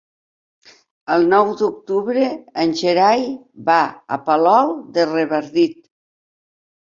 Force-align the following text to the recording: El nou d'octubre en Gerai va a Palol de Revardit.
El 1.15 1.25
nou 1.33 1.49
d'octubre 1.57 2.29
en 2.63 2.73
Gerai 2.79 3.21
va 3.69 3.77
a 4.17 4.19
Palol 4.31 4.73
de 4.97 5.05
Revardit. 5.11 5.77